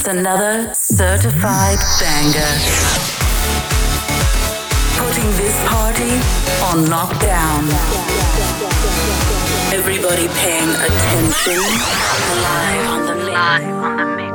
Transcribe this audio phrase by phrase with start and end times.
[0.00, 2.52] with another certified banger.
[4.96, 6.12] Putting this party
[6.64, 7.68] on lockdown.
[9.74, 11.60] Everybody paying attention.
[12.42, 14.29] Live on the mix.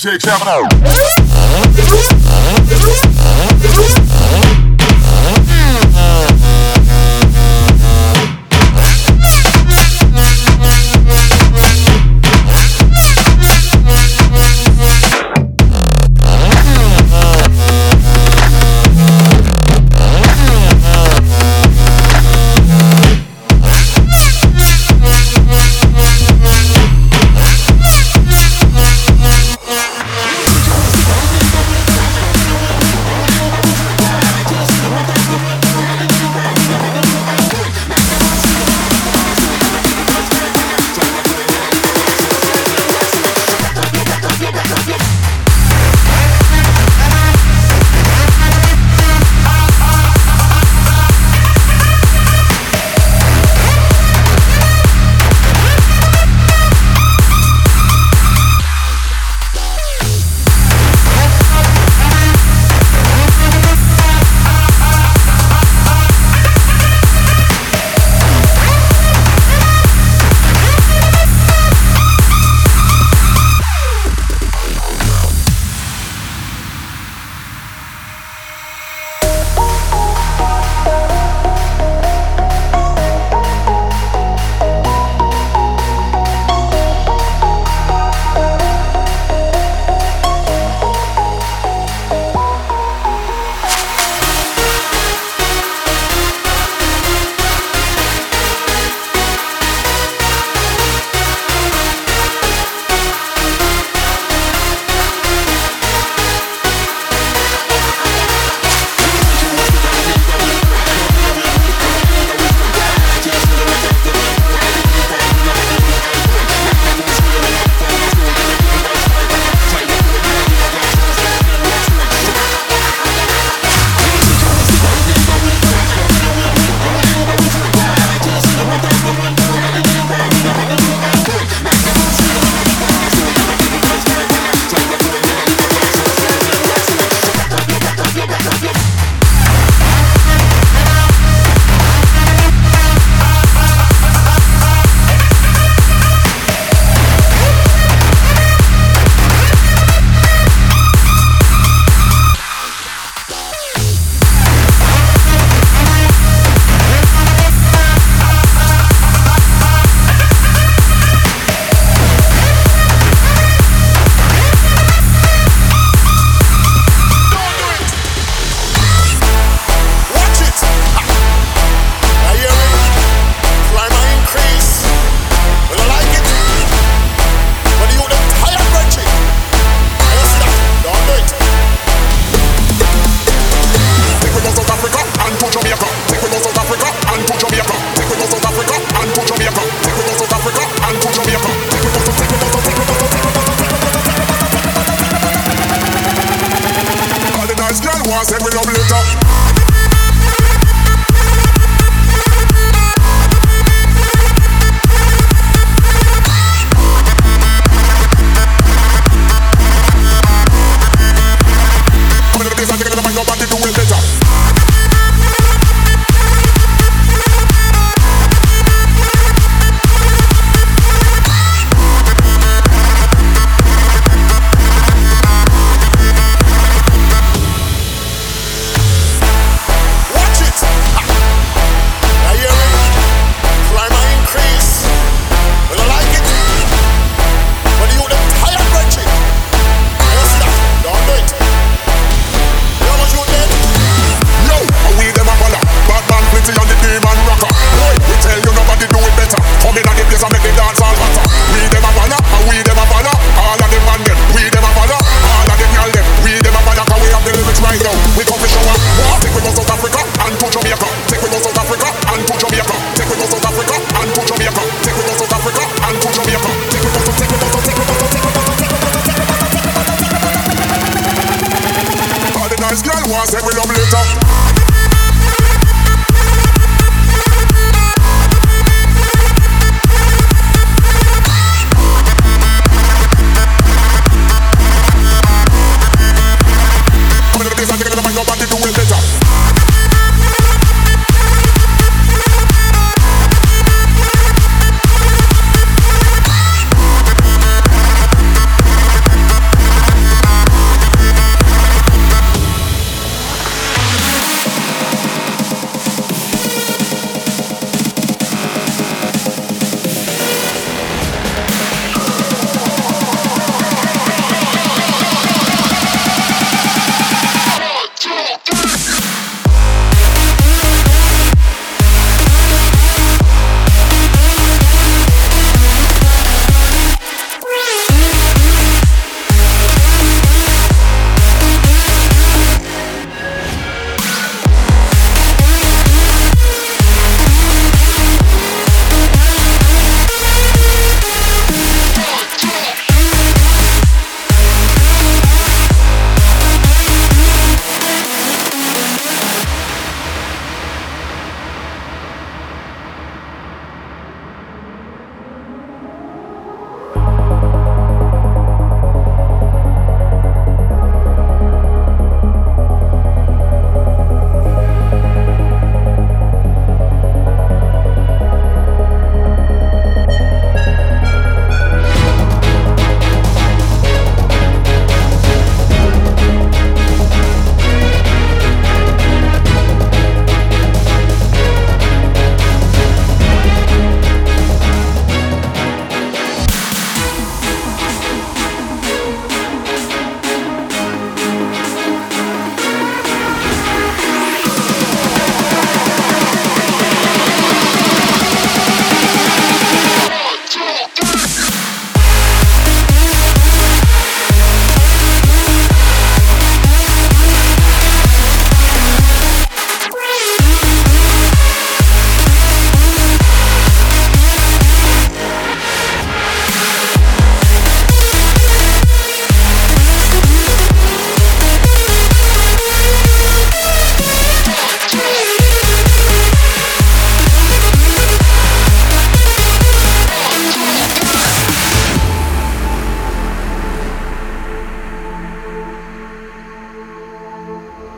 [0.00, 1.09] Three, four, five,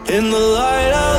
[0.09, 1.12] In the light of